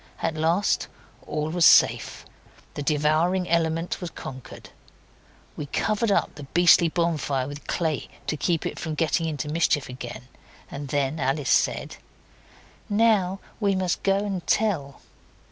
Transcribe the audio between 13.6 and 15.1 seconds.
must go and tell.